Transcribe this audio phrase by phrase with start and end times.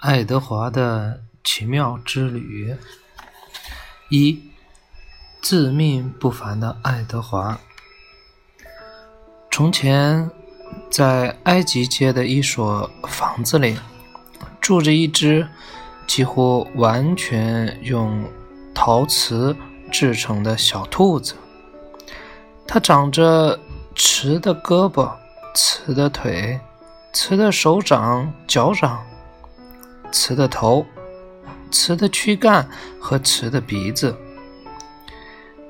[0.00, 2.74] 爱德华的奇妙之旅。
[4.08, 4.42] 一，
[5.42, 7.60] 自命不凡的爱德华。
[9.50, 10.30] 从前，
[10.90, 13.78] 在埃及街的一所房子里，
[14.58, 15.46] 住着一只
[16.06, 18.24] 几乎完全用
[18.74, 19.54] 陶瓷
[19.92, 21.34] 制成的小兔子。
[22.66, 23.60] 它长着
[23.94, 25.12] 瓷的胳膊、
[25.54, 26.58] 瓷的腿、
[27.12, 29.04] 瓷的手掌、脚掌。
[30.12, 30.84] 瓷的头，
[31.70, 32.68] 瓷的躯干
[33.00, 34.16] 和瓷的鼻子，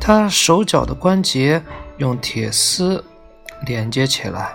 [0.00, 1.62] 它手脚的关节
[1.98, 3.02] 用铁丝
[3.66, 4.52] 连接起来，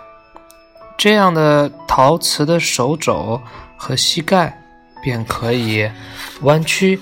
[0.98, 3.42] 这样的陶瓷的手肘
[3.78, 4.62] 和膝盖
[5.02, 5.90] 便可以
[6.42, 7.00] 弯曲，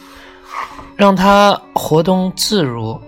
[0.95, 2.99] 让它活动自如。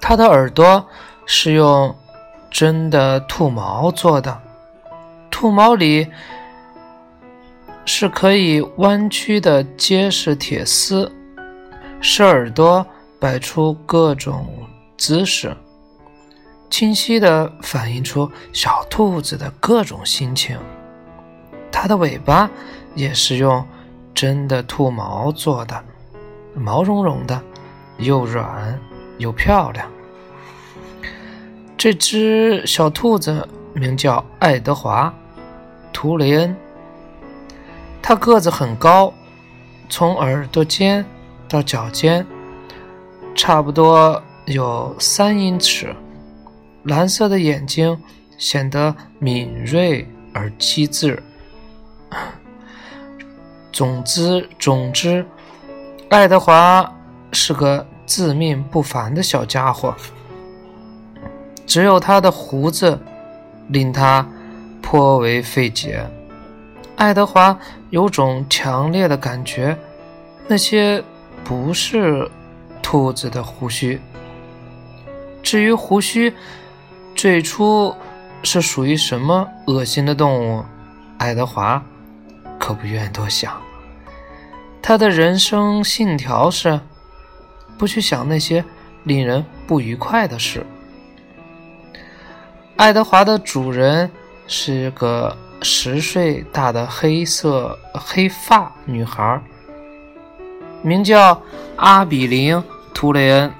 [0.00, 0.86] 它的耳朵
[1.26, 1.94] 是用
[2.50, 4.40] 真的兔毛做的，
[5.30, 6.06] 兔毛里。
[7.84, 11.10] 是可以弯曲的结实铁丝，
[12.00, 12.86] 使耳朵
[13.18, 14.46] 摆出各种
[14.96, 15.54] 姿势，
[16.70, 20.56] 清晰地反映出小兔子的各种心情。
[21.72, 22.50] 它的尾巴
[22.94, 23.64] 也是用
[24.14, 25.84] 真的兔毛做的，
[26.54, 27.40] 毛茸茸的，
[27.98, 28.78] 又软
[29.18, 29.90] 又漂亮。
[31.76, 35.12] 这只小兔子名叫爱德华·
[35.92, 36.54] 图雷恩。
[38.10, 39.14] 他个子很高，
[39.88, 41.06] 从耳朵尖
[41.48, 42.26] 到脚尖，
[43.36, 45.94] 差不多有三英尺。
[46.82, 47.96] 蓝色的眼睛
[48.36, 51.22] 显得敏锐而机智。
[53.72, 55.24] 总之，总之，
[56.08, 56.92] 爱德华
[57.30, 59.94] 是个自命不凡的小家伙。
[61.64, 62.98] 只有他的胡子
[63.68, 64.26] 令他
[64.82, 66.04] 颇为费解。
[66.96, 67.56] 爱德华
[67.90, 69.76] 有种强烈的感觉，
[70.46, 71.02] 那些
[71.44, 72.30] 不是
[72.80, 74.00] 兔子的胡须。
[75.42, 76.32] 至于胡须
[77.16, 77.94] 最初
[78.42, 80.64] 是属于什么恶心的动物，
[81.18, 81.82] 爱德华
[82.58, 83.60] 可不愿多想。
[84.80, 86.80] 他的人生信条是
[87.76, 88.64] 不去想那些
[89.04, 90.64] 令人不愉快的事。
[92.76, 94.10] 爱德华的主人
[94.46, 95.36] 是个。
[95.62, 99.40] 十岁大的黑色黑发女孩，
[100.82, 101.42] 名叫
[101.76, 102.56] 阿比林·
[102.94, 103.52] 图雷恩。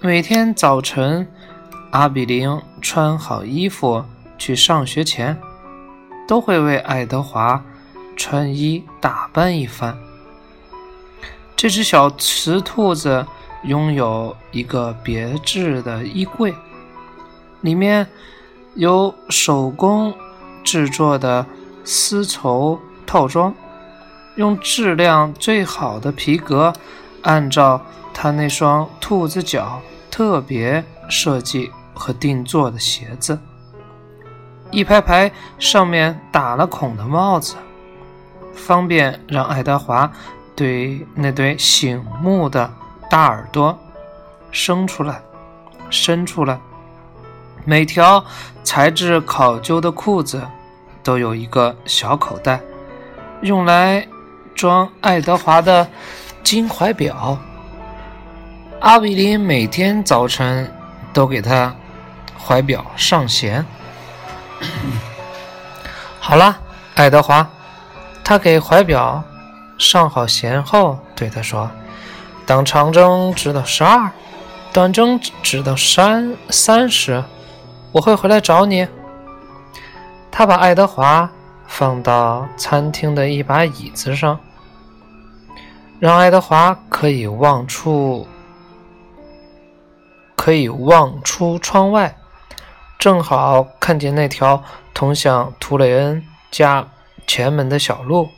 [0.00, 1.26] 每天早晨，
[1.90, 4.04] 阿比林穿好衣服
[4.38, 5.36] 去上学前，
[6.28, 7.60] 都会为爱德华
[8.16, 9.98] 穿衣打扮一番。
[11.56, 13.26] 这只小雌兔子
[13.64, 16.54] 拥有一个别致的衣柜，
[17.62, 18.06] 里面
[18.74, 20.14] 有手工。
[20.64, 21.46] 制作的
[21.84, 23.54] 丝绸套装，
[24.36, 26.72] 用质量最好的皮革，
[27.22, 27.80] 按照
[28.12, 29.80] 他那双兔子脚
[30.10, 33.38] 特别设计和定做的鞋子，
[34.70, 37.54] 一排排上面打了孔的帽子，
[38.54, 40.10] 方便让爱德华
[40.56, 42.72] 对那对醒目的
[43.10, 43.78] 大耳朵
[44.50, 45.20] 伸出来，
[45.90, 46.58] 伸出来。
[47.66, 48.22] 每条
[48.62, 50.42] 材质考究的裤子
[51.02, 52.60] 都有一个小口袋，
[53.40, 54.06] 用来
[54.54, 55.88] 装爱德华的
[56.42, 57.38] 金怀表。
[58.80, 60.70] 阿比林每天早晨
[61.14, 61.74] 都给他
[62.38, 63.64] 怀表上弦。
[66.20, 66.58] 好了，
[66.96, 67.48] 爱德华，
[68.22, 69.24] 他给怀表
[69.78, 71.70] 上好弦后，对他说
[72.44, 74.10] ：“当长针指到十二，
[74.70, 77.24] 短针指到三三十。”
[77.94, 78.88] 我会回来找你。
[80.28, 81.30] 他把爱德华
[81.68, 84.40] 放到餐厅的一把椅子上，
[86.00, 88.26] 让爱德华可以望出
[90.34, 92.16] 可以望出窗外，
[92.98, 94.60] 正好看见那条
[94.92, 96.88] 通向图雷恩家
[97.28, 98.28] 前门的小路。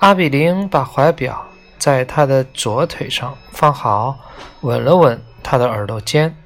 [0.00, 1.46] 阿比林把怀表
[1.78, 4.18] 在他的左腿上放好，
[4.62, 6.36] 吻了吻他的耳朵尖，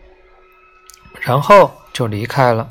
[1.22, 1.72] 然后。
[1.96, 2.68] 就离开了。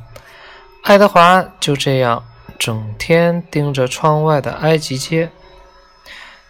[0.83, 2.23] 爱德华就这样
[2.59, 5.31] 整天盯着窗外的埃及街，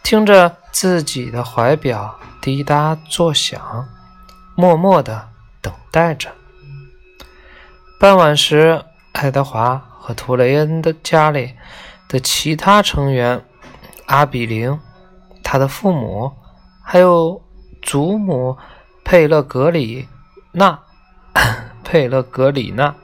[0.03, 3.87] 听着自己的怀表滴答作响，
[4.55, 5.29] 默默地
[5.61, 6.29] 等待着。
[7.97, 8.83] 傍晚时，
[9.13, 11.53] 爱德华和图雷恩的家里
[12.09, 13.41] 的其他成员——
[14.07, 14.77] 阿比林、
[15.41, 16.29] 他的父母，
[16.83, 17.41] 还有
[17.81, 18.57] 祖母
[19.05, 20.09] 佩勒格里
[20.51, 20.77] 娜。
[21.85, 22.95] 佩勒格里娜，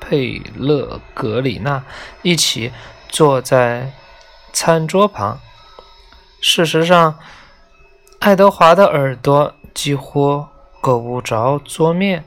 [0.00, 1.84] 佩勒格里娜
[2.22, 2.72] 一起
[3.08, 3.92] 坐在
[4.52, 5.38] 餐桌旁。
[6.40, 7.18] 事实上，
[8.18, 10.46] 爱德华的耳朵几乎
[10.80, 12.24] 够不着桌面，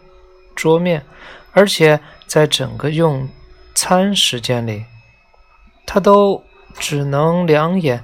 [0.56, 1.04] 桌面，
[1.52, 3.28] 而且在整个用
[3.74, 4.86] 餐时间里，
[5.86, 6.44] 他都
[6.76, 8.04] 只能两眼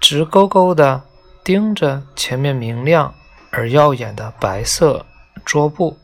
[0.00, 1.02] 直勾勾地
[1.42, 3.12] 盯着前面明亮
[3.50, 5.04] 而耀眼的白色
[5.44, 5.98] 桌布。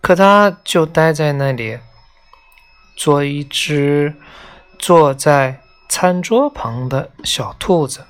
[0.00, 1.78] 可他就待在那里，
[2.96, 4.14] 做一只
[4.78, 8.04] 坐在餐桌旁的小兔子，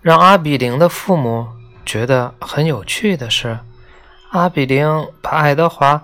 [0.00, 1.48] 让阿比林的父母
[1.84, 3.58] 觉得很有趣的是，
[4.30, 4.86] 阿比林
[5.20, 6.02] 把爱德华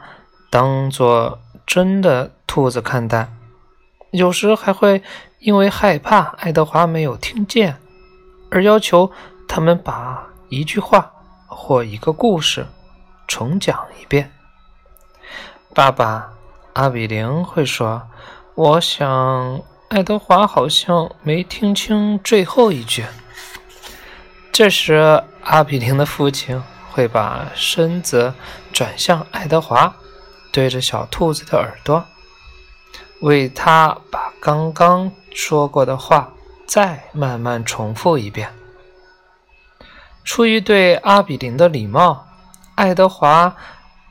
[0.50, 3.32] 当做真的兔子看待，
[4.10, 5.02] 有时还会
[5.38, 7.76] 因为害怕爱德华没有听见，
[8.50, 9.10] 而要求
[9.48, 11.12] 他们把一句话
[11.46, 12.66] 或一个故事。
[13.30, 14.32] 重讲一遍。
[15.72, 16.32] 爸爸，
[16.72, 18.02] 阿比林会说
[18.56, 23.06] ：“我想，爱德华好像没听清最后一句。”
[24.50, 26.60] 这时，阿比林的父亲
[26.90, 28.34] 会把身子
[28.72, 29.94] 转向爱德华，
[30.50, 32.04] 对着小兔子的耳朵，
[33.20, 36.32] 为他把刚刚说过的话
[36.66, 38.52] 再慢慢重复一遍。
[40.24, 42.26] 出于对阿比林的礼貌。
[42.80, 43.54] 爱德华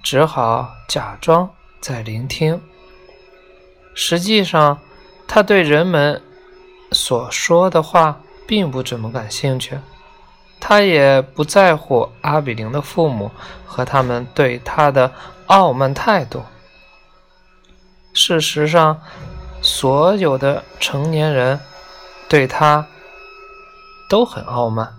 [0.03, 1.49] 只好假装
[1.81, 2.61] 在聆听。
[3.95, 4.77] 实际上，
[5.27, 6.21] 他对人们
[6.91, 9.79] 所说的话并不怎么感兴趣。
[10.59, 13.31] 他也不在乎阿比林的父母
[13.65, 15.11] 和他们对他的
[15.47, 16.43] 傲慢态度。
[18.13, 19.01] 事实上，
[19.63, 21.59] 所有的成年人
[22.27, 22.85] 对他
[24.07, 24.93] 都很傲慢。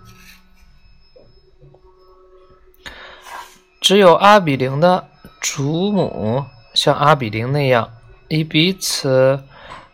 [3.91, 5.09] 只有阿比林的
[5.41, 6.45] 祖母
[6.75, 7.91] 像阿比林那样，
[8.29, 9.43] 以彼此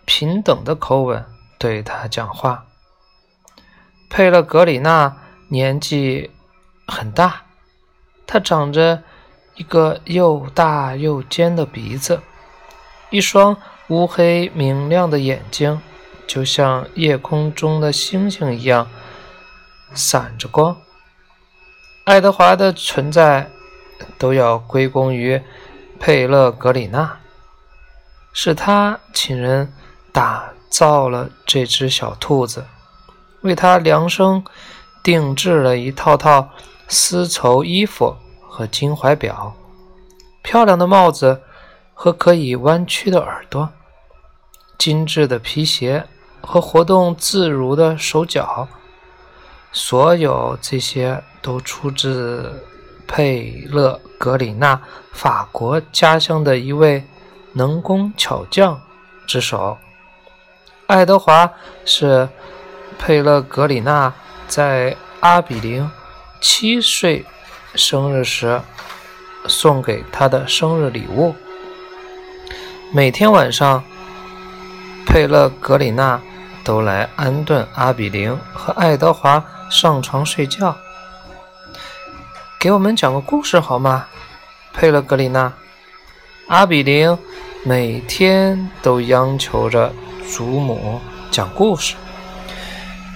[0.04, 1.24] 平等的口吻
[1.58, 2.66] 对他讲话。
[4.10, 5.16] 佩勒格里娜
[5.48, 6.30] 年纪
[6.86, 7.44] 很大，
[8.26, 9.02] 她长着
[9.54, 12.20] 一个又大又尖的鼻子，
[13.08, 13.56] 一双
[13.88, 15.80] 乌黑明亮的眼睛，
[16.26, 18.86] 就像夜空中的星星一样
[19.94, 20.76] 闪着光。
[22.04, 23.50] 爱德华的存在。
[24.18, 25.40] 都要归功于
[25.98, 27.18] 佩勒格里娜，
[28.32, 29.72] 是他请人
[30.12, 32.64] 打造了这只小兔子，
[33.40, 34.44] 为他量身
[35.02, 36.50] 定制了一套套
[36.88, 39.54] 丝绸衣服和金怀表、
[40.42, 41.42] 漂亮的帽子
[41.94, 43.70] 和可以弯曲的耳朵、
[44.76, 46.06] 精致的皮鞋
[46.40, 48.68] 和活动自如的手脚，
[49.72, 52.64] 所有这些都出自。
[53.06, 54.80] 佩勒格里纳，
[55.12, 57.04] 法国家乡的一位
[57.52, 58.80] 能工巧匠
[59.26, 59.78] 之手。
[60.86, 61.50] 爱德华
[61.84, 62.28] 是
[62.98, 64.12] 佩勒格里纳
[64.46, 65.90] 在阿比林
[66.40, 67.24] 七岁
[67.74, 68.60] 生日时
[69.46, 71.34] 送给他的生日礼物。
[72.92, 73.82] 每天晚上，
[75.06, 76.20] 佩勒格里纳
[76.64, 80.76] 都来安顿阿比林和爱德华上床睡觉。
[82.58, 84.06] 给我们讲个故事好吗，
[84.72, 85.52] 佩勒格里娜？
[86.48, 87.16] 阿比林
[87.64, 89.92] 每天都央求着
[90.26, 90.98] 祖母
[91.30, 91.94] 讲故事。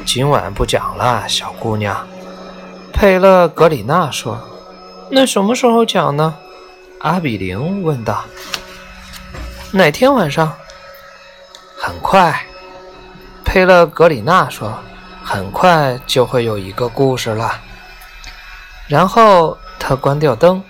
[0.05, 2.07] 今晚不讲了，小姑娘。
[2.93, 4.39] 佩勒格里娜说
[5.11, 6.37] ：“那什么时候讲呢？”
[7.01, 8.23] 阿比林问道。
[9.73, 10.53] “哪天晚上？”
[11.81, 12.45] 很快。
[13.43, 14.79] 佩勒格里娜说
[15.25, 17.59] ：“很快就会有一个故事了。”
[18.91, 20.61] 然后他关掉灯，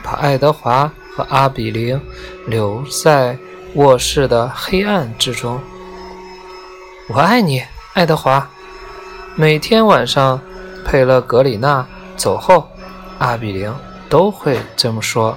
[0.00, 2.00] 把爱德华和阿比林
[2.46, 3.36] 留在
[3.74, 5.60] 卧室的黑暗之中。
[7.08, 7.64] 我爱你，
[7.94, 8.48] 爱德华。
[9.34, 10.40] 每天晚上，
[10.84, 11.84] 佩勒格里娜
[12.16, 12.70] 走后，
[13.18, 13.74] 阿比林
[14.08, 15.36] 都会这么说。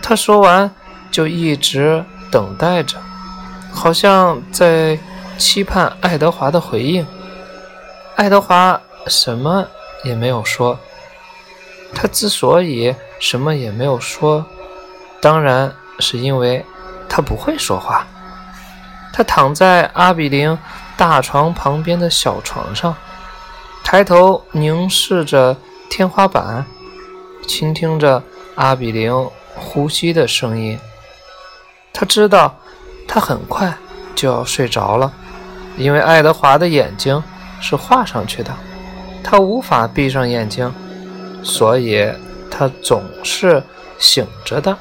[0.00, 0.74] 他说完，
[1.10, 2.96] 就一直等待着，
[3.70, 4.98] 好像在
[5.36, 7.06] 期盼爱德华的回应。
[8.16, 9.66] 爱德华什么
[10.02, 10.78] 也没有说。
[11.94, 14.44] 他之所以什么也没有说，
[15.22, 16.64] 当然是因为
[17.08, 18.06] 他不会说话。
[19.12, 20.58] 他躺在阿比林
[20.96, 22.94] 大床旁边的小床上，
[23.84, 25.56] 抬头凝视着
[25.88, 26.66] 天花板，
[27.46, 28.22] 倾听着
[28.56, 29.12] 阿比林
[29.54, 30.78] 呼吸的声音。
[31.92, 32.58] 他知道
[33.06, 33.72] 他很快
[34.16, 35.12] 就要睡着了，
[35.76, 37.22] 因为爱德华的眼睛
[37.60, 38.52] 是画上去的，
[39.22, 40.74] 他无法闭上眼睛。
[41.44, 42.10] 所以，
[42.50, 43.62] 他总是
[43.98, 44.76] 醒着的。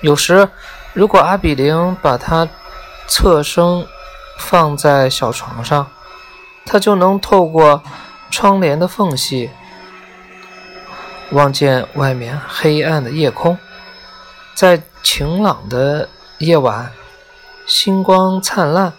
[0.00, 0.48] 有时，
[0.94, 2.48] 如果阿比林把他
[3.08, 3.86] 侧身
[4.38, 5.90] 放在小床上，
[6.64, 7.82] 他就能透过
[8.30, 9.50] 窗帘的缝隙
[11.32, 13.58] 望见外面黑暗的夜空。
[14.54, 16.08] 在晴朗的
[16.38, 16.92] 夜晚，
[17.66, 18.92] 星光灿烂，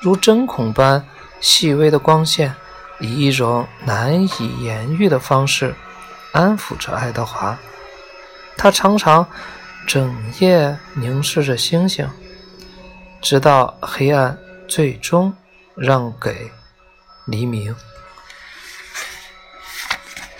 [0.00, 1.06] 如针孔般
[1.40, 2.54] 细微的光线，
[3.00, 5.74] 以一种难以言喻的方式
[6.32, 7.58] 安抚着爱德华。
[8.56, 9.26] 他常常
[9.86, 12.08] 整夜凝视着星星，
[13.20, 14.38] 直到黑暗
[14.68, 15.34] 最终
[15.74, 16.50] 让给
[17.24, 17.74] 黎明。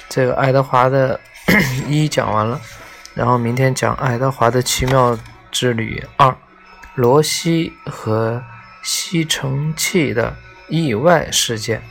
[0.09, 1.19] 这个爱德华的
[1.89, 2.61] 一讲完了。
[3.13, 5.19] 然后明天讲爱德华的奇妙
[5.51, 6.35] 之旅二，
[6.95, 8.43] 罗西和
[8.83, 10.37] 吸尘器的
[10.69, 11.83] 意外事件。